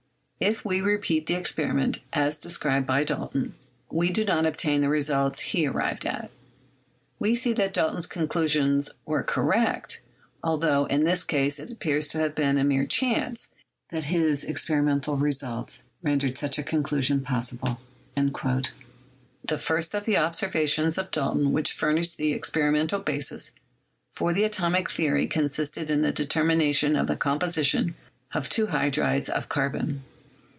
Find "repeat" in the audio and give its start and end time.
0.81-1.27